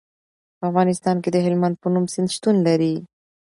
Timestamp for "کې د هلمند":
1.23-1.75